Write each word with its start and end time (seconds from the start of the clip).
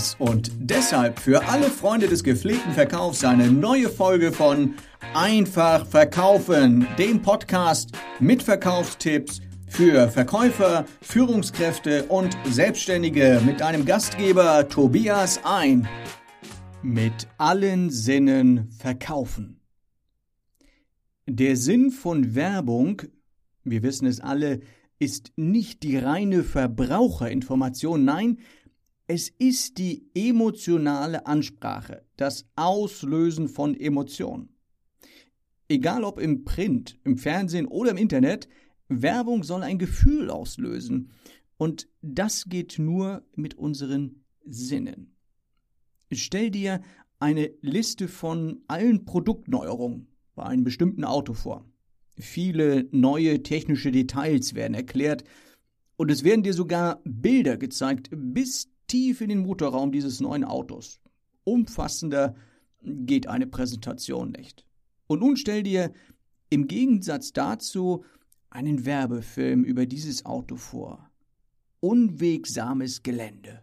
Tobias 0.00 0.16
und 0.18 0.50
deshalb 0.58 1.18
für 1.18 1.46
alle 1.48 1.68
Freunde 1.68 2.08
des 2.08 2.24
gepflegten 2.24 2.72
Verkaufs 2.72 3.24
eine 3.24 3.50
neue 3.50 3.88
Folge 3.88 4.32
von 4.32 4.74
Einfach 5.14 5.86
Verkaufen, 5.86 6.86
dem 6.98 7.20
Podcast 7.20 7.92
mit 8.18 8.42
Verkaufstipps 8.42 9.40
für 9.68 10.08
Verkäufer, 10.08 10.86
Führungskräfte 11.02 12.04
und 12.04 12.36
Selbstständige 12.44 13.40
mit 13.44 13.62
einem 13.62 13.84
Gastgeber 13.84 14.68
Tobias 14.68 15.40
ein. 15.44 15.86
Mit 16.82 17.28
allen 17.36 17.90
Sinnen 17.90 18.70
verkaufen. 18.70 19.60
Der 21.26 21.56
Sinn 21.56 21.90
von 21.90 22.34
Werbung, 22.34 23.02
wir 23.64 23.82
wissen 23.82 24.06
es 24.06 24.20
alle, 24.20 24.60
ist 24.98 25.32
nicht 25.36 25.82
die 25.82 25.96
reine 25.96 26.42
Verbraucherinformation, 26.42 28.04
nein, 28.04 28.38
es 29.12 29.28
ist 29.28 29.78
die 29.78 30.08
emotionale 30.14 31.26
Ansprache, 31.26 32.06
das 32.16 32.46
Auslösen 32.54 33.48
von 33.48 33.74
Emotionen. 33.74 34.50
Egal 35.68 36.04
ob 36.04 36.20
im 36.20 36.44
Print, 36.44 36.96
im 37.02 37.18
Fernsehen 37.18 37.66
oder 37.66 37.90
im 37.90 37.96
Internet, 37.96 38.48
Werbung 38.88 39.42
soll 39.42 39.64
ein 39.64 39.80
Gefühl 39.80 40.30
auslösen. 40.30 41.10
Und 41.56 41.88
das 42.02 42.44
geht 42.44 42.78
nur 42.78 43.24
mit 43.34 43.54
unseren 43.54 44.22
Sinnen. 44.44 45.16
Stell 46.12 46.52
dir 46.52 46.80
eine 47.18 47.50
Liste 47.62 48.06
von 48.06 48.60
allen 48.68 49.06
Produktneuerungen 49.06 50.06
bei 50.36 50.44
einem 50.44 50.62
bestimmten 50.62 51.02
Auto 51.02 51.34
vor. 51.34 51.68
Viele 52.16 52.88
neue 52.92 53.42
technische 53.42 53.90
Details 53.90 54.54
werden 54.54 54.74
erklärt 54.74 55.24
und 55.96 56.12
es 56.12 56.22
werden 56.22 56.44
dir 56.44 56.54
sogar 56.54 57.00
Bilder 57.02 57.56
gezeigt, 57.56 58.08
bis 58.12 58.70
tief 58.90 59.20
in 59.20 59.28
den 59.28 59.38
Motorraum 59.38 59.92
dieses 59.92 60.20
neuen 60.20 60.42
Autos. 60.42 61.00
Umfassender 61.44 62.34
geht 62.82 63.28
eine 63.28 63.46
Präsentation 63.46 64.32
nicht. 64.32 64.66
Und 65.06 65.20
nun 65.20 65.36
stell 65.36 65.62
dir 65.62 65.92
im 66.48 66.66
Gegensatz 66.66 67.32
dazu 67.32 68.04
einen 68.50 68.84
Werbefilm 68.84 69.62
über 69.62 69.86
dieses 69.86 70.26
Auto 70.26 70.56
vor. 70.56 71.08
Unwegsames 71.78 73.04
Gelände. 73.04 73.62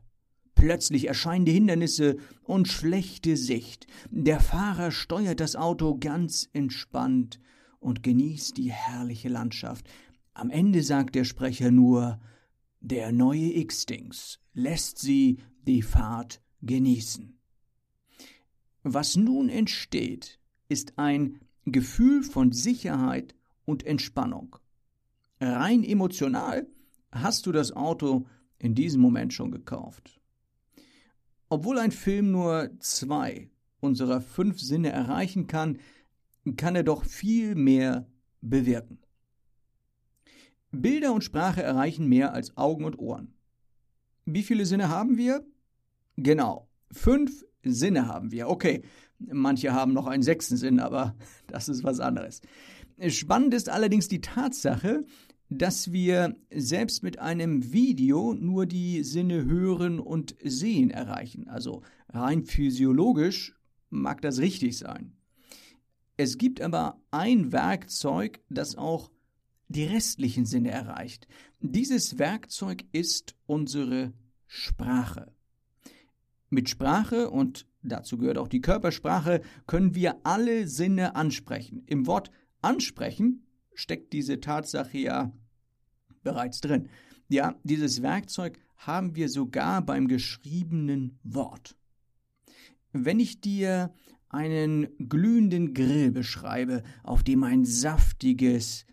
Plötzlich 0.56 1.10
erscheinende 1.10 1.52
Hindernisse 1.52 2.16
und 2.44 2.70
schlechte 2.70 3.36
Sicht. 3.36 3.86
Der 4.10 4.40
Fahrer 4.40 4.92
steuert 4.92 5.42
das 5.42 5.58
Auto 5.58 5.98
ganz 6.00 6.50
entspannt 6.54 7.42
und 7.80 8.02
genießt 8.02 8.58
die 8.58 8.72
herrliche 8.72 9.28
Landschaft. 9.28 9.90
Am 10.34 10.50
Ende 10.50 10.84
sagt 10.84 11.16
der 11.16 11.26
Sprecher 11.26 11.70
nur 11.70 12.22
der 12.80 13.12
neue 13.12 13.58
X-Dings 13.58 14.40
lässt 14.58 14.98
sie 14.98 15.38
die 15.68 15.84
Fahrt 15.84 16.42
genießen. 16.64 17.38
Was 18.82 19.16
nun 19.16 19.50
entsteht, 19.50 20.40
ist 20.68 20.98
ein 20.98 21.42
Gefühl 21.66 22.24
von 22.24 22.52
Sicherheit 22.52 23.36
und 23.66 23.86
Entspannung. 23.86 24.56
Rein 25.40 25.84
emotional 25.84 26.66
hast 27.12 27.46
du 27.46 27.52
das 27.52 27.72
Auto 27.72 28.26
in 28.58 28.74
diesem 28.74 29.00
Moment 29.00 29.32
schon 29.32 29.52
gekauft. 29.52 30.20
Obwohl 31.50 31.78
ein 31.78 31.92
Film 31.92 32.32
nur 32.32 32.72
zwei 32.80 33.52
unserer 33.80 34.22
fünf 34.22 34.60
Sinne 34.60 34.90
erreichen 34.90 35.46
kann, 35.46 35.78
kann 36.56 36.76
er 36.76 36.84
doch 36.84 37.06
viel 37.06 37.54
mehr 37.54 38.08
bewirken. 38.42 38.98
Bilder 40.72 41.14
und 41.14 41.24
Sprache 41.24 41.62
erreichen 41.62 42.08
mehr 42.08 42.34
als 42.34 42.58
Augen 42.58 42.86
und 42.86 42.98
Ohren. 42.98 43.37
Wie 44.30 44.44
viele 44.44 44.66
Sinne 44.66 44.90
haben 44.90 45.18
wir? 45.18 45.46
Genau, 46.18 46.68
fünf 46.92 47.46
Sinne 47.64 48.08
haben 48.10 48.32
wir. 48.32 48.50
Okay, 48.50 48.82
manche 49.20 49.72
haben 49.72 49.94
noch 49.94 50.06
einen 50.06 50.22
sechsten 50.22 50.58
Sinn, 50.58 50.82
aber 50.82 51.16
das 51.48 51.70
ist 51.70 51.86
was 51.86 52.02
anderes. 52.02 52.42
Spannend 53.08 53.54
ist 53.54 53.70
allerdings 53.70 54.10
die 54.10 54.20
Tatsache, 54.20 55.06
dass 55.50 55.94
wir 55.94 56.36
selbst 56.54 57.04
mit 57.04 57.20
einem 57.20 57.72
Video 57.72 58.34
nur 58.34 58.66
die 58.66 59.02
Sinne 59.04 59.46
hören 59.46 60.02
und 60.02 60.36
sehen 60.44 60.90
erreichen. 60.90 61.48
Also 61.48 61.84
rein 62.10 62.44
physiologisch 62.44 63.56
mag 63.90 64.22
das 64.22 64.40
richtig 64.40 64.78
sein. 64.78 65.14
Es 66.18 66.38
gibt 66.38 66.60
aber 66.60 67.00
ein 67.12 67.54
Werkzeug, 67.54 68.42
das 68.50 68.76
auch 68.76 69.10
die 69.68 69.86
restlichen 69.86 70.46
Sinne 70.46 70.72
erreicht. 70.72 71.28
Dieses 71.60 72.18
Werkzeug 72.18 72.86
ist 72.92 73.36
unsere 73.46 74.14
Sprache. 74.46 75.34
Mit 76.50 76.70
Sprache, 76.70 77.30
und 77.30 77.68
dazu 77.82 78.18
gehört 78.18 78.38
auch 78.38 78.48
die 78.48 78.62
Körpersprache, 78.62 79.42
können 79.66 79.96
wir 79.96 80.22
alle 80.24 80.68
Sinne 80.68 81.16
ansprechen. 81.16 81.84
Im 81.86 82.08
Wort 82.08 82.32
ansprechen 82.62 83.46
steckt 83.74 84.14
diese 84.14 84.40
Tatsache 84.40 84.98
ja 84.98 85.34
bereits 86.24 86.62
drin. 86.62 86.90
Ja, 87.28 87.56
dieses 87.64 88.02
Werkzeug 88.02 88.60
haben 88.78 89.16
wir 89.16 89.28
sogar 89.28 89.82
beim 89.82 90.08
geschriebenen 90.08 91.20
Wort. 91.24 91.76
Wenn 92.94 93.20
ich 93.20 93.42
dir 93.42 93.94
einen 94.30 94.88
glühenden 95.10 95.74
Grill 95.74 96.12
beschreibe, 96.12 96.84
auf 97.04 97.24
dem 97.24 97.44
ein 97.44 97.66
saftiges, 97.66 98.86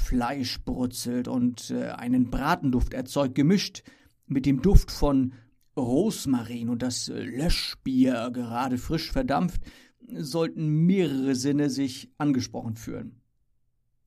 Fleisch 0.00 0.60
brutzelt 0.64 1.28
und 1.28 1.70
äh, 1.70 1.90
einen 1.90 2.30
Bratenduft 2.30 2.94
erzeugt, 2.94 3.34
gemischt 3.34 3.82
mit 4.26 4.46
dem 4.46 4.62
Duft 4.62 4.90
von 4.90 5.32
Rosmarin 5.76 6.68
und 6.68 6.82
das 6.82 7.08
äh, 7.08 7.22
Löschbier 7.22 8.30
gerade 8.32 8.78
frisch 8.78 9.12
verdampft, 9.12 9.62
sollten 10.16 10.86
mehrere 10.86 11.34
Sinne 11.34 11.70
sich 11.70 12.10
angesprochen 12.18 12.76
fühlen. 12.76 13.20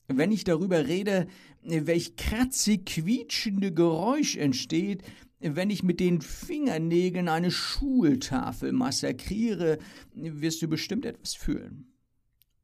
Wenn 0.08 0.32
ich 0.32 0.44
darüber 0.44 0.86
rede, 0.88 1.28
welch 1.62 2.18
kratzig 2.18 2.86
quietschende 2.86 3.74
Geräusch 3.74 4.36
entsteht, 4.36 5.03
wenn 5.40 5.70
ich 5.70 5.84
mit 5.84 6.00
den 6.00 6.22
Fingernägeln 6.22 7.30
eine 7.30 7.52
Schultafel 7.52 8.72
massakriere, 8.72 9.78
wirst 10.14 10.62
du 10.62 10.68
bestimmt 10.68 11.06
etwas 11.06 11.36
fühlen. 11.36 11.88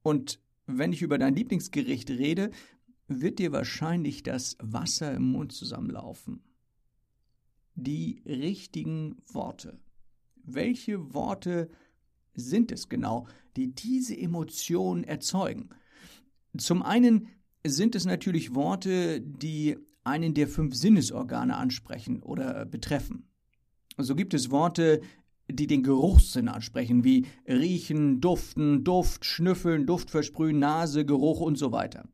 Und 0.01 0.39
wenn 0.65 0.93
ich 0.93 1.01
über 1.01 1.17
dein 1.17 1.35
Lieblingsgericht 1.35 2.09
rede, 2.09 2.51
wird 3.09 3.39
dir 3.39 3.51
wahrscheinlich 3.51 4.23
das 4.23 4.57
Wasser 4.61 5.13
im 5.13 5.31
Mund 5.31 5.51
zusammenlaufen. 5.51 6.43
Die 7.75 8.21
richtigen 8.25 9.17
Worte. 9.27 9.79
Welche 10.35 11.13
Worte 11.13 11.69
sind 12.33 12.71
es 12.71 12.89
genau, 12.89 13.27
die 13.55 13.73
diese 13.73 14.17
Emotionen 14.17 15.03
erzeugen? 15.03 15.69
Zum 16.57 16.81
einen 16.81 17.27
sind 17.65 17.95
es 17.95 18.05
natürlich 18.05 18.55
Worte, 18.55 19.21
die 19.21 19.77
einen 20.03 20.33
der 20.33 20.47
fünf 20.47 20.75
Sinnesorgane 20.75 21.55
ansprechen 21.55 22.21
oder 22.21 22.65
betreffen. 22.65 23.27
So 23.97 24.15
gibt 24.15 24.33
es 24.33 24.49
Worte, 24.49 25.01
die 25.51 25.67
den 25.67 25.83
Geruchssinn 25.83 26.47
ansprechen, 26.47 27.03
wie 27.03 27.25
riechen, 27.47 28.21
duften, 28.21 28.83
Duft, 28.83 29.25
schnüffeln, 29.25 29.85
Duft 29.85 30.09
versprühen, 30.09 30.59
Nase, 30.59 31.05
Geruch 31.05 31.41
und 31.41 31.57
so 31.57 31.71
weiter. 31.71 32.07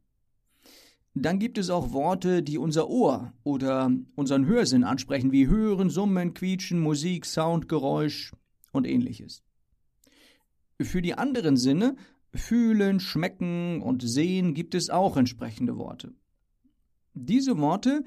Dann 1.18 1.40
gibt 1.40 1.58
es 1.58 1.70
auch 1.70 1.94
Worte, 1.94 2.44
die 2.44 2.58
unser 2.58 2.90
Ohr 2.90 3.34
oder 3.44 3.90
unseren 4.16 4.46
Hörsinn 4.46 4.84
ansprechen, 4.84 5.32
wie 5.32 5.48
Hören, 5.48 5.90
Summen, 5.90 6.34
Quietschen, 6.34 6.82
Musik, 6.82 7.26
Sound, 7.26 7.70
Geräusch 7.70 8.34
und 8.74 8.86
ähnliches. 8.86 9.42
Für 10.82 11.02
die 11.02 11.14
anderen 11.14 11.56
Sinne, 11.56 11.96
Fühlen, 12.34 13.00
Schmecken 13.00 13.82
und 13.82 14.04
Sehen, 14.04 14.54
gibt 14.54 14.76
es 14.76 14.90
auch 14.90 15.16
entsprechende 15.16 15.78
Worte. 15.78 16.14
Diese 17.14 17.58
Worte 17.60 18.04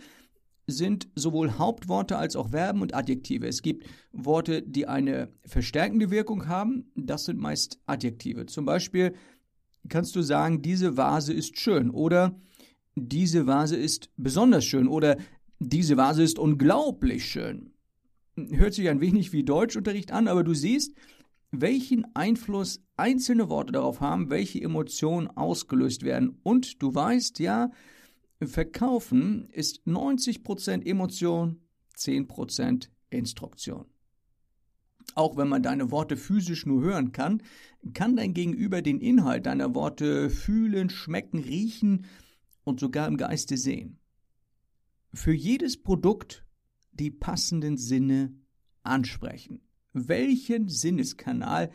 sind 0.67 1.09
sowohl 1.15 1.53
Hauptworte 1.53 2.19
als 2.19 2.37
auch 2.37 2.51
Verben 2.51 2.83
und 2.83 2.95
Adjektive. 2.95 3.47
Es 3.47 3.63
gibt 3.63 3.87
Worte, 4.13 4.61
die 4.61 4.87
eine 4.87 5.33
verstärkende 5.47 6.11
Wirkung 6.11 6.47
haben, 6.47 6.93
das 6.95 7.25
sind 7.25 7.41
meist 7.41 7.81
Adjektive. 7.87 8.45
Zum 8.45 8.67
Beispiel 8.67 9.15
kannst 9.89 10.15
du 10.15 10.21
sagen, 10.21 10.61
diese 10.61 10.99
Vase 10.99 11.33
ist 11.33 11.59
schön 11.59 11.89
oder 11.89 12.39
diese 13.07 13.47
Vase 13.47 13.77
ist 13.77 14.11
besonders 14.17 14.65
schön 14.65 14.89
oder 14.89 15.17
diese 15.61 15.97
Vase 15.97 16.23
ist 16.23 16.39
unglaublich 16.39 17.25
schön. 17.27 17.71
Hört 18.37 18.75
sich 18.75 18.89
ein 18.89 19.01
wenig 19.01 19.33
wie 19.33 19.45
Deutschunterricht 19.45 20.13
an, 20.13 20.29
aber 20.29 20.45
du 20.45 20.55
siehst, 20.55 20.95
welchen 21.51 22.05
Einfluss 22.15 22.81
einzelne 22.97 23.49
Worte 23.49 23.73
darauf 23.73 24.01
haben, 24.01 24.31
welche 24.31 24.61
Emotionen 24.61 25.29
ausgelöst 25.29 26.03
werden. 26.03 26.39
Und 26.43 26.83
du 26.83 26.95
weißt 26.95 27.39
ja, 27.39 27.71
Verkaufen 28.41 29.49
ist 29.51 29.85
90% 29.87 30.87
Emotion, 30.87 31.61
10% 31.97 32.89
Instruktion. 33.11 33.87
Auch 35.15 35.37
wenn 35.37 35.49
man 35.49 35.63
deine 35.63 35.91
Worte 35.91 36.17
physisch 36.17 36.67
nur 36.67 36.83
hören 36.83 37.11
kann, 37.13 37.43
kann 37.95 38.15
dein 38.15 38.35
Gegenüber 38.35 38.83
den 38.83 39.01
Inhalt 39.01 39.47
deiner 39.47 39.75
Worte 39.75 40.31
fühlen, 40.31 40.91
schmecken, 40.91 41.41
riechen 41.41 42.07
und 42.69 42.81
sogar 42.81 43.09
im 43.09 43.17
Geiste 43.17 43.57
sehen. 43.57 43.99
Für 45.13 45.33
jedes 45.33 45.83
Produkt 45.83 46.45
die 46.93 47.11
passenden 47.11 47.77
Sinne 47.77 48.35
ansprechen. 48.83 49.61
Welchen 49.93 50.69
Sinneskanal 50.69 51.71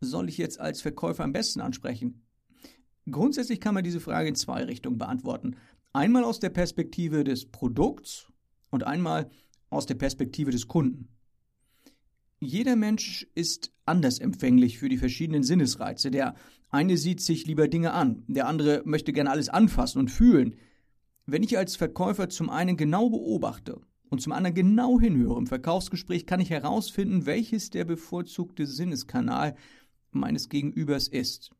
soll 0.00 0.28
ich 0.28 0.38
jetzt 0.38 0.60
als 0.60 0.80
Verkäufer 0.80 1.24
am 1.24 1.32
besten 1.32 1.60
ansprechen? 1.60 2.22
Grundsätzlich 3.10 3.60
kann 3.60 3.74
man 3.74 3.84
diese 3.84 4.00
Frage 4.00 4.28
in 4.28 4.36
zwei 4.36 4.64
Richtungen 4.64 4.98
beantworten. 4.98 5.56
Einmal 5.92 6.24
aus 6.24 6.38
der 6.38 6.50
Perspektive 6.50 7.24
des 7.24 7.46
Produkts 7.46 8.30
und 8.70 8.84
einmal 8.84 9.30
aus 9.70 9.86
der 9.86 9.94
Perspektive 9.94 10.50
des 10.50 10.68
Kunden. 10.68 11.08
Jeder 12.40 12.76
Mensch 12.76 13.26
ist 13.34 13.72
anders 13.88 14.18
empfänglich 14.18 14.78
für 14.78 14.88
die 14.88 14.96
verschiedenen 14.96 15.42
Sinnesreize. 15.42 16.10
Der 16.10 16.34
eine 16.70 16.96
sieht 16.96 17.20
sich 17.20 17.46
lieber 17.46 17.68
Dinge 17.68 17.92
an, 17.92 18.22
der 18.28 18.46
andere 18.46 18.82
möchte 18.84 19.12
gerne 19.12 19.30
alles 19.30 19.48
anfassen 19.48 19.98
und 19.98 20.10
fühlen. 20.10 20.56
Wenn 21.26 21.42
ich 21.42 21.58
als 21.58 21.76
Verkäufer 21.76 22.28
zum 22.28 22.50
einen 22.50 22.76
genau 22.76 23.10
beobachte 23.10 23.80
und 24.08 24.22
zum 24.22 24.32
anderen 24.32 24.54
genau 24.54 25.00
hinhöre 25.00 25.38
im 25.38 25.46
Verkaufsgespräch, 25.46 26.26
kann 26.26 26.40
ich 26.40 26.50
herausfinden, 26.50 27.26
welches 27.26 27.70
der 27.70 27.84
bevorzugte 27.84 28.66
Sinneskanal 28.66 29.54
meines 30.10 30.48
Gegenübers 30.48 31.08
ist. 31.08 31.50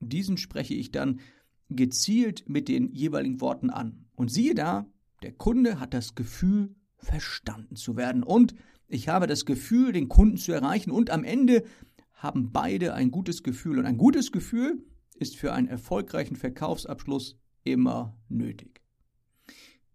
Diesen 0.00 0.36
spreche 0.36 0.74
ich 0.74 0.90
dann 0.90 1.20
gezielt 1.68 2.48
mit 2.48 2.68
den 2.68 2.92
jeweiligen 2.92 3.40
Worten 3.40 3.70
an. 3.70 4.06
Und 4.14 4.30
siehe 4.30 4.54
da, 4.54 4.86
der 5.22 5.32
Kunde 5.32 5.78
hat 5.80 5.94
das 5.94 6.14
Gefühl, 6.14 6.74
verstanden 6.96 7.76
zu 7.76 7.96
werden. 7.96 8.22
Und 8.22 8.54
ich 8.92 9.08
habe 9.08 9.26
das 9.26 9.46
Gefühl, 9.46 9.92
den 9.92 10.08
Kunden 10.08 10.36
zu 10.36 10.52
erreichen. 10.52 10.90
Und 10.90 11.10
am 11.10 11.24
Ende 11.24 11.64
haben 12.12 12.52
beide 12.52 12.92
ein 12.92 13.10
gutes 13.10 13.42
Gefühl. 13.42 13.78
Und 13.78 13.86
ein 13.86 13.96
gutes 13.96 14.32
Gefühl 14.32 14.84
ist 15.16 15.36
für 15.36 15.52
einen 15.54 15.68
erfolgreichen 15.68 16.36
Verkaufsabschluss 16.36 17.38
immer 17.64 18.18
nötig. 18.28 18.82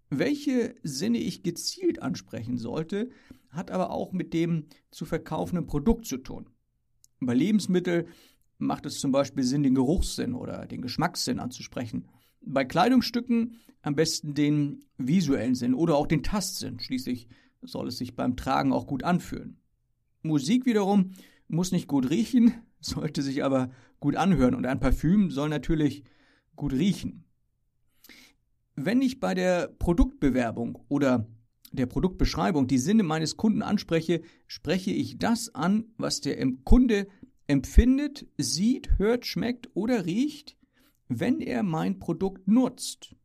Welche 0.10 0.76
Sinne 0.82 1.20
ich 1.20 1.44
gezielt 1.44 2.02
ansprechen 2.02 2.58
sollte, 2.58 3.10
hat 3.50 3.70
aber 3.70 3.92
auch 3.92 4.14
mit 4.14 4.34
dem 4.34 4.66
zu 4.90 5.06
verkaufenden 5.06 5.68
Produkt 5.68 6.06
zu 6.06 6.18
tun. 6.18 6.50
Bei 7.20 7.36
Lebensmitteln 7.36 8.08
macht 8.58 8.88
es 8.88 9.00
zum 9.00 9.12
Beispiel 9.12 9.44
Sinn, 9.44 9.64
den 9.64 9.76
Geruchssinn 9.76 10.34
oder 10.34 10.66
den 10.66 10.82
Geschmackssinn 10.82 11.40
anzusprechen. 11.40 12.08
Bei 12.42 12.66
Kleidungsstücken 12.66 13.58
am 13.82 13.96
besten 13.96 14.34
den 14.34 14.86
visuellen 14.98 15.56
Sinn 15.56 15.76
oder 15.76 15.96
auch 15.98 16.08
den 16.08 16.24
Tastsinn. 16.24 16.80
Schließlich 16.80 17.28
soll 17.62 17.88
es 17.88 17.98
sich 17.98 18.16
beim 18.16 18.36
Tragen 18.36 18.74
auch 18.74 18.88
gut 18.88 19.04
anfühlen. 19.04 19.58
Musik 20.22 20.66
wiederum 20.66 21.14
muss 21.48 21.72
nicht 21.72 21.88
gut 21.88 22.10
riechen, 22.10 22.54
sollte 22.80 23.22
sich 23.22 23.44
aber 23.44 23.72
gut 24.00 24.16
anhören 24.16 24.56
und 24.56 24.66
ein 24.66 24.80
Parfüm 24.80 25.32
soll 25.32 25.50
natürlich 25.50 26.04
gut 26.56 26.74
riechen. 26.74 27.24
Wenn 28.76 29.02
ich 29.02 29.20
bei 29.20 29.34
der 29.34 29.68
Produktbewerbung 29.68 30.78
oder 30.88 31.28
der 31.72 31.88
Produktbeschreibung 31.88 32.68
die 32.68 32.78
Sinne 32.78 33.04
meines 33.04 33.38
Kunden 33.38 33.62
anspreche, 33.62 34.22
spreche 34.46 34.92
ich 34.92 35.18
das 35.18 35.54
an, 35.54 35.86
was 35.98 36.22
der 36.22 36.38
Kunde 36.64 37.08
empfindet, 37.48 38.28
sieht, 38.38 38.98
hört, 39.00 39.26
schmeckt 39.26 39.70
oder 39.74 40.06
riecht, 40.06 40.58
wenn 41.08 41.40
er 41.40 41.64
mein 41.64 42.00
Produkt 42.00 42.48
nutzt. 42.48 43.16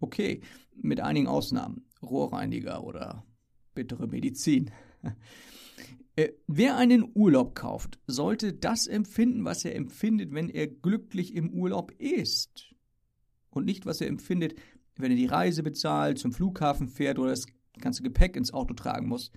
Okay, 0.00 0.42
mit 0.74 1.00
einigen 1.00 1.28
Ausnahmen. 1.28 1.86
Rohrreiniger 2.02 2.84
oder 2.84 3.24
bittere 3.74 4.06
Medizin. 4.06 4.70
Äh, 6.16 6.28
wer 6.46 6.76
einen 6.76 7.10
Urlaub 7.14 7.56
kauft, 7.56 7.98
sollte 8.06 8.52
das 8.52 8.86
empfinden, 8.86 9.44
was 9.44 9.64
er 9.64 9.74
empfindet, 9.74 10.32
wenn 10.32 10.48
er 10.48 10.68
glücklich 10.68 11.34
im 11.34 11.50
Urlaub 11.50 11.90
ist. 11.98 12.72
Und 13.50 13.64
nicht, 13.64 13.84
was 13.84 14.00
er 14.00 14.06
empfindet, 14.06 14.54
wenn 14.94 15.10
er 15.10 15.16
die 15.16 15.26
Reise 15.26 15.64
bezahlt, 15.64 16.20
zum 16.20 16.32
Flughafen 16.32 16.88
fährt 16.88 17.18
oder 17.18 17.30
das 17.30 17.46
ganze 17.80 18.04
Gepäck 18.04 18.36
ins 18.36 18.54
Auto 18.54 18.74
tragen 18.74 19.08
muss. 19.08 19.32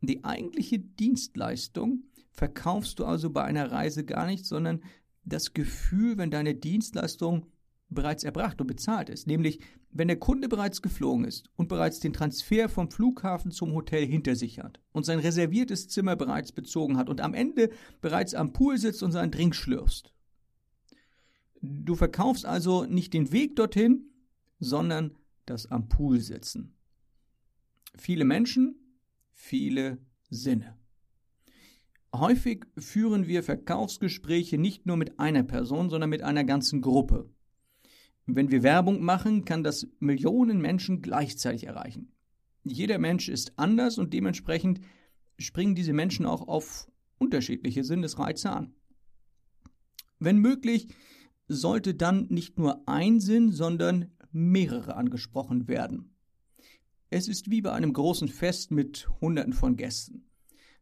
Die 0.00 0.24
eigentliche 0.24 0.78
Dienstleistung 0.78 2.04
verkaufst 2.30 2.98
du 2.98 3.04
also 3.04 3.30
bei 3.30 3.44
einer 3.44 3.70
Reise 3.70 4.04
gar 4.04 4.26
nicht, 4.26 4.46
sondern 4.46 4.82
das 5.24 5.52
Gefühl, 5.52 6.18
wenn 6.18 6.30
deine 6.30 6.54
Dienstleistung 6.54 7.46
bereits 7.88 8.24
erbracht 8.24 8.60
und 8.60 8.66
bezahlt 8.66 9.08
ist. 9.08 9.26
Nämlich, 9.26 9.60
wenn 9.90 10.08
der 10.08 10.18
Kunde 10.18 10.48
bereits 10.48 10.82
geflogen 10.82 11.24
ist 11.24 11.50
und 11.56 11.68
bereits 11.68 12.00
den 12.00 12.12
Transfer 12.12 12.68
vom 12.68 12.90
Flughafen 12.90 13.50
zum 13.50 13.72
Hotel 13.72 14.06
hinter 14.06 14.34
sich 14.36 14.58
hat 14.58 14.80
und 14.92 15.04
sein 15.04 15.18
reserviertes 15.18 15.88
Zimmer 15.88 16.16
bereits 16.16 16.52
bezogen 16.52 16.96
hat 16.96 17.08
und 17.08 17.20
am 17.20 17.34
Ende 17.34 17.70
bereits 18.00 18.34
am 18.34 18.52
Pool 18.52 18.78
sitzt 18.78 19.02
und 19.02 19.12
seinen 19.12 19.30
Drink 19.30 19.54
schlürfst. 19.54 20.12
Du 21.60 21.94
verkaufst 21.94 22.44
also 22.44 22.84
nicht 22.84 23.14
den 23.14 23.32
Weg 23.32 23.56
dorthin, 23.56 24.10
sondern 24.58 25.16
das 25.46 25.66
am 25.66 25.88
Pool 25.88 26.20
sitzen. 26.20 26.74
Viele 27.96 28.24
Menschen, 28.24 28.76
viele 29.32 29.98
Sinne. 30.28 30.76
Häufig 32.14 32.64
führen 32.78 33.26
wir 33.26 33.42
Verkaufsgespräche 33.42 34.58
nicht 34.58 34.86
nur 34.86 34.96
mit 34.96 35.18
einer 35.18 35.42
Person, 35.42 35.90
sondern 35.90 36.10
mit 36.10 36.22
einer 36.22 36.44
ganzen 36.44 36.80
Gruppe. 36.80 37.33
Wenn 38.26 38.50
wir 38.50 38.62
Werbung 38.62 39.02
machen, 39.02 39.44
kann 39.44 39.62
das 39.62 39.86
Millionen 40.00 40.60
Menschen 40.60 41.02
gleichzeitig 41.02 41.66
erreichen. 41.66 42.12
Jeder 42.62 42.98
Mensch 42.98 43.28
ist 43.28 43.58
anders 43.58 43.98
und 43.98 44.14
dementsprechend 44.14 44.80
springen 45.38 45.74
diese 45.74 45.92
Menschen 45.92 46.24
auch 46.24 46.48
auf 46.48 46.90
unterschiedliche 47.18 47.84
Sinnesreize 47.84 48.50
an. 48.50 48.74
Wenn 50.18 50.38
möglich, 50.38 50.88
sollte 51.48 51.94
dann 51.94 52.26
nicht 52.30 52.58
nur 52.58 52.88
ein 52.88 53.20
Sinn, 53.20 53.52
sondern 53.52 54.12
mehrere 54.32 54.96
angesprochen 54.96 55.68
werden. 55.68 56.14
Es 57.10 57.28
ist 57.28 57.50
wie 57.50 57.60
bei 57.60 57.72
einem 57.72 57.92
großen 57.92 58.28
Fest 58.28 58.70
mit 58.70 59.08
Hunderten 59.20 59.52
von 59.52 59.76
Gästen. 59.76 60.24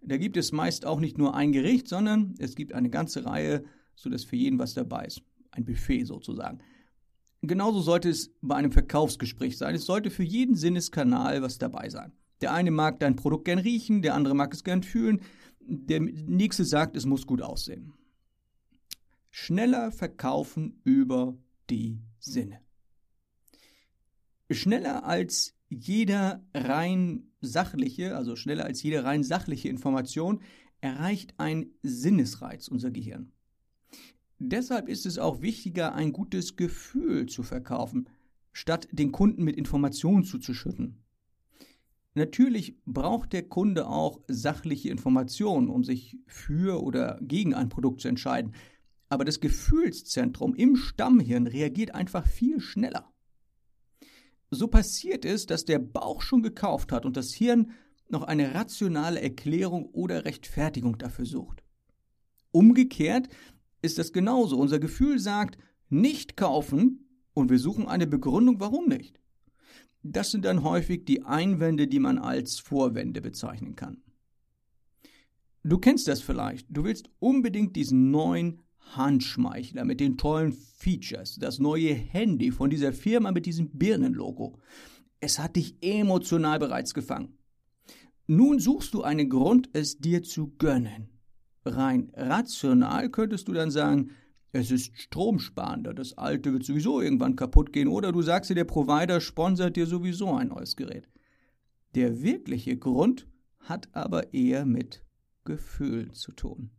Da 0.01 0.17
gibt 0.17 0.37
es 0.37 0.53
meist 0.53 0.87
auch 0.87 1.01
nicht 1.01 1.19
nur 1.19 1.35
ein 1.35 1.53
Gericht, 1.53 1.89
sondern 1.89 2.35
es 2.39 2.55
gibt 2.55 2.73
eine 2.73 2.91
ganze 2.91 3.25
Reihe, 3.25 3.65
sodass 3.95 4.25
für 4.25 4.37
jeden 4.37 4.59
was 4.59 4.75
dabei 4.75 5.07
ist. 5.07 5.23
Ein 5.51 5.65
Buffet 5.65 6.05
sozusagen. 6.05 6.61
Genauso 7.43 7.81
sollte 7.81 8.09
es 8.09 8.33
bei 8.41 8.55
einem 8.55 8.71
Verkaufsgespräch 8.71 9.59
sein. 9.59 9.75
Es 9.75 9.85
sollte 9.85 10.11
für 10.11 10.23
jeden 10.23 10.55
Sinneskanal 10.55 11.43
was 11.43 11.59
dabei 11.59 11.89
sein. 11.89 12.13
Der 12.41 12.53
eine 12.53 12.71
mag 12.71 13.01
dein 13.01 13.17
Produkt 13.17 13.45
gern 13.45 13.59
riechen, 13.59 14.01
der 14.01 14.15
andere 14.15 14.35
mag 14.35 14.55
es 14.55 14.63
gern 14.63 14.83
fühlen, 14.83 15.21
der 15.61 16.01
nächste 16.01 16.65
sagt, 16.65 16.97
es 16.97 17.05
muss 17.05 17.27
gut 17.27 17.43
aussehen. 17.43 17.93
Schneller 19.31 19.91
verkaufen 19.91 20.81
über 20.85 21.37
die 21.69 22.01
Sinne. 22.19 22.61
Schneller 24.51 25.05
als 25.05 25.55
jeder 25.69 26.45
rein 26.53 27.33
sachliche, 27.41 28.17
also 28.17 28.37
schneller 28.37 28.65
als 28.65 28.83
jede 28.83 29.05
rein 29.05 29.25
sachliche 29.25 29.69
Information, 29.69 30.43
erreicht 30.81 31.35
ein 31.39 31.71
Sinnesreiz 31.83 32.69
unser 32.69 32.91
Gehirn. 32.91 33.33
Deshalb 34.51 34.89
ist 34.89 35.07
es 35.07 35.19
auch 35.19 35.41
wichtiger, 35.43 35.95
ein 35.95 36.13
gutes 36.13 36.57
Gefühl 36.57 37.27
zu 37.27 37.43
verkaufen, 37.43 38.09
statt 38.53 38.89
den 38.93 39.13
Kunden 39.13 39.45
mit 39.45 39.57
Informationen 39.57 40.25
zuzuschütten. 40.25 41.03
Natürlich 42.15 42.77
braucht 42.85 43.33
der 43.33 43.49
Kunde 43.49 43.87
auch 43.87 44.21
sachliche 44.29 44.91
Informationen, 44.91 45.69
um 45.69 45.85
sich 45.85 46.19
für 46.27 46.83
oder 46.83 47.19
gegen 47.23 47.55
ein 47.55 47.71
Produkt 47.71 48.03
zu 48.03 48.09
entscheiden, 48.09 48.55
aber 49.09 49.25
das 49.25 49.41
Gefühlszentrum 49.41 50.55
im 50.55 50.77
Stammhirn 50.77 51.47
reagiert 51.47 51.95
einfach 51.95 52.27
viel 52.27 52.61
schneller 52.61 53.13
so 54.55 54.69
passiert 54.69 55.25
es, 55.25 55.47
dass 55.47 55.65
der 55.65 55.79
Bauch 55.79 56.21
schon 56.21 56.43
gekauft 56.43 56.93
hat 56.93 57.07
und 57.07 57.17
das 57.17 57.33
Hirn 57.33 57.73
noch 58.09 58.23
eine 58.23 58.55
rationale 58.55 59.21
Erklärung 59.21 59.87
oder 59.87 60.27
Rechtfertigung 60.27 60.99
dafür 60.99 61.25
sucht. 61.25 61.65
Umgekehrt 62.51 63.29
ist 63.83 63.99
das 63.99 64.13
genauso. 64.13 64.59
Unser 64.59 64.79
Gefühl 64.79 65.19
sagt, 65.19 65.59
nicht 65.91 66.37
kaufen 66.37 67.07
und 67.35 67.51
wir 67.51 67.59
suchen 67.59 67.87
eine 67.87 68.07
Begründung, 68.07 68.61
warum 68.61 68.89
nicht. 68.89 69.21
Das 70.03 70.31
sind 70.31 70.45
dann 70.45 70.63
häufig 70.65 71.05
die 71.05 71.23
Einwände, 71.23 71.87
die 71.87 72.01
man 72.01 72.19
als 72.19 72.59
Vorwände 72.59 73.21
bezeichnen 73.21 73.77
kann. 73.77 74.03
Du 75.63 75.79
kennst 75.79 76.09
das 76.09 76.21
vielleicht. 76.21 76.67
Du 76.71 76.85
willst 76.85 77.09
unbedingt 77.21 77.77
diesen 77.77 78.11
neuen 78.11 78.61
Handschmeichler 78.97 79.85
mit 79.85 80.01
den 80.01 80.19
tollen 80.19 80.53
Features, 80.53 81.37
das 81.37 81.61
neue 81.61 81.95
Handy 81.95 82.51
von 82.51 82.69
dieser 82.69 82.93
Firma 82.93 83.31
mit 83.31 83.47
diesem 83.47 83.71
Birnenlogo. 83.71 84.59
Es 85.21 85.39
hat 85.39 85.55
dich 85.55 85.77
emotional 85.81 86.59
bereits 86.59 86.95
gefangen. 86.95 87.39
Nun 88.27 88.59
suchst 88.59 88.93
du 88.95 89.03
einen 89.03 89.29
Grund, 89.29 89.71
es 89.73 89.99
dir 89.99 90.23
zu 90.25 90.53
gönnen. 90.59 91.12
Rein 91.65 92.13
rational 92.17 93.09
könntest 93.11 93.49
du 93.49 93.53
dann 93.53 93.71
sagen, 93.71 94.11
es 94.53 94.71
ist 94.71 94.97
stromsparender, 94.99 95.95
das 95.95 96.19
alte 96.19 96.53
wird 96.53 96.65
sowieso 96.65 97.01
irgendwann 97.01 97.37
kaputt 97.37 97.73
gehen, 97.73 97.89
oder 97.89 98.13
du 98.13 98.21
sagst 98.23 98.51
dir, 98.51 98.55
der 98.55 98.65
Provider 98.65 99.21
sponsert 99.21 99.77
dir 99.77 99.87
sowieso 99.87 100.35
ein 100.35 100.49
neues 100.49 100.77
Gerät. 100.77 101.09
Der 101.95 102.23
wirkliche 102.23 102.77
Grund 102.77 103.27
hat 103.61 103.89
aber 103.93 104.35
eher 104.35 104.67
mit 104.67 105.05
Gefühl 105.45 106.11
zu 106.13 106.33
tun. 106.33 106.71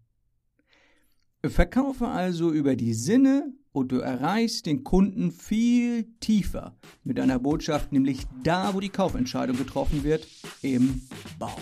Verkaufe 1.46 2.08
also 2.08 2.52
über 2.52 2.76
die 2.76 2.94
Sinne 2.94 3.54
und 3.74 3.92
du 3.92 3.98
erreichst 3.98 4.66
den 4.66 4.84
Kunden 4.84 5.32
viel 5.32 6.06
tiefer 6.20 6.78
mit 7.04 7.18
deiner 7.18 7.40
Botschaft, 7.40 7.92
nämlich 7.92 8.22
da, 8.44 8.74
wo 8.74 8.80
die 8.80 8.90
Kaufentscheidung 8.90 9.58
getroffen 9.58 10.04
wird, 10.04 10.28
im 10.62 11.02
Bauch. 11.40 11.60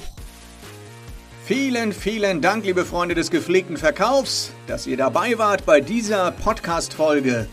Vielen, 1.43 1.91
vielen 1.91 2.39
Dank, 2.39 2.65
liebe 2.65 2.86
Freunde 2.86 3.15
des 3.15 3.31
gepflegten 3.31 3.75
Verkaufs, 3.75 4.51
dass 4.67 4.86
ihr 4.86 4.95
dabei 4.95 5.39
wart 5.39 5.65
bei 5.65 5.81
dieser 5.81 6.31
Podcast-Folge. 6.31 7.48